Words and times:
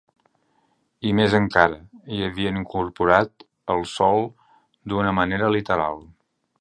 I 1.09 1.11
més 1.19 1.35
encara, 1.39 1.77
hi 2.15 2.23
havíem 2.27 2.57
incorporat 2.61 3.47
el 3.75 3.85
sol 3.93 4.27
d’una 4.93 5.13
manera 5.19 5.53
literal. 5.59 6.03